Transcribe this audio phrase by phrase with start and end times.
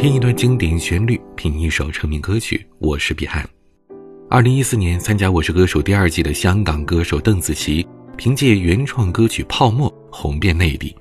[0.00, 2.66] 听一段经典旋律，品一首成名歌曲。
[2.78, 3.46] 我是彼岸。
[4.30, 7.86] 二零一四年参加《我是歌手》第二季的香港歌手邓紫棋，
[8.16, 10.88] 凭借原创歌曲《泡沫》红遍内地。《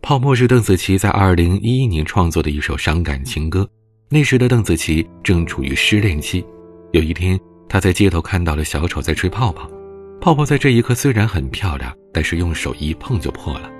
[0.00, 3.68] 泡沫》是邓紫棋在二零一一年创作的一首伤感情歌。
[4.08, 6.42] 那时的邓紫棋正处于失恋期。
[6.92, 9.70] 有一天，她在街头看到了小丑在吹泡泡，
[10.22, 13.70] 泡泡在这一刻虽然很漂亮，但是用手一碰就破了。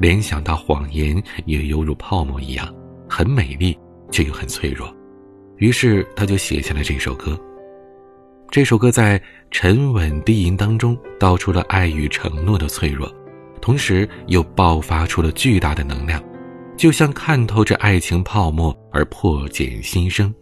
[0.00, 2.74] 联想到谎言也犹如泡沫一样，
[3.16, 3.78] 很美丽
[4.10, 4.92] 却又很脆弱。
[5.58, 7.40] 于是，他就写下了这首歌。
[8.50, 13.08] 这首歌在沉稳低吟当中道出了爱与承诺的脆弱，
[13.60, 16.20] 同时又爆发出了巨大的能量，
[16.76, 20.34] 就像看透这爱情泡沫而破茧新生，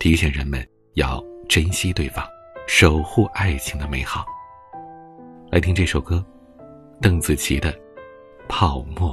[0.00, 2.26] 提醒人们要珍惜对方，
[2.66, 4.26] 守护爱情的美好。
[5.48, 6.24] 来听这首歌，
[7.00, 7.72] 邓紫棋的
[8.48, 9.12] 《泡沫》。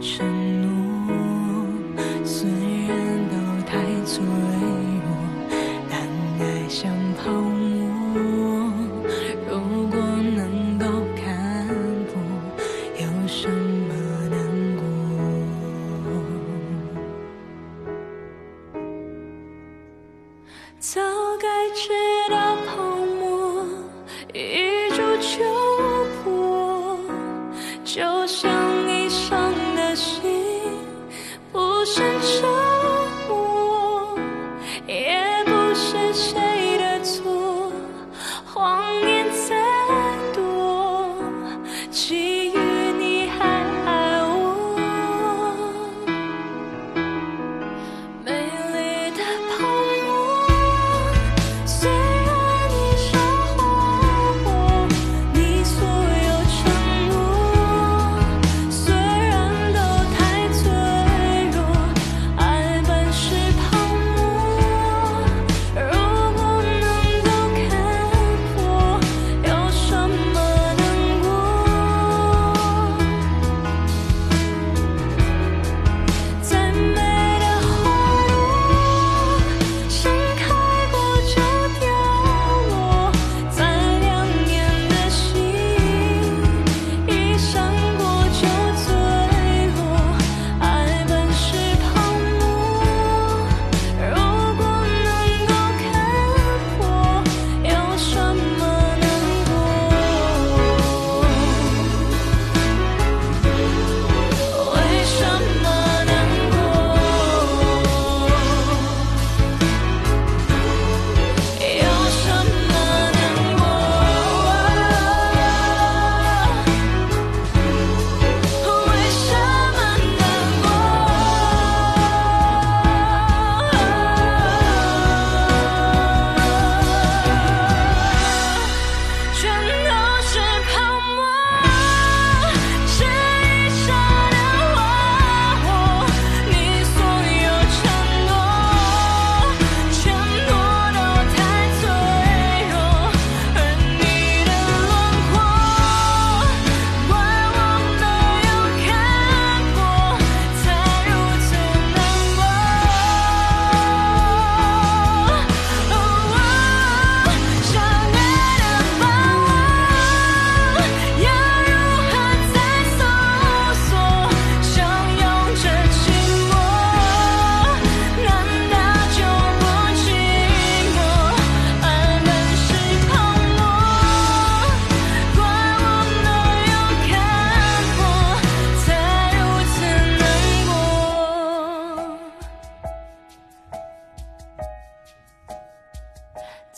[0.00, 0.26] 承
[0.62, 0.68] 诺，
[2.24, 2.48] 虽
[2.88, 2.96] 然
[3.28, 5.06] 都太脆弱，
[5.90, 6.00] 但
[6.40, 6.90] 爱像
[7.22, 7.76] 泡沫。
[9.46, 9.52] 如
[9.88, 11.68] 果能够看
[12.06, 12.16] 破，
[12.96, 13.94] 有什么
[14.30, 14.34] 难
[14.76, 14.82] 过？
[20.78, 20.98] 早
[21.38, 21.92] 该知
[22.30, 22.72] 道泡
[23.20, 23.66] 沫
[24.32, 25.44] 一触就
[26.24, 26.98] 破，
[27.84, 28.50] 就像
[28.88, 29.49] 一场。
[30.00, 30.29] us.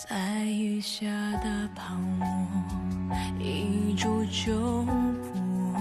[0.08, 1.06] 在雨下
[1.36, 2.26] 的泡沫
[3.38, 5.74] 一触就破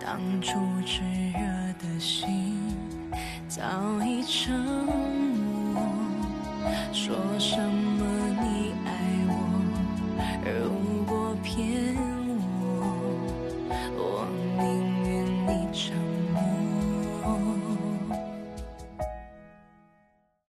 [0.00, 1.02] 当初只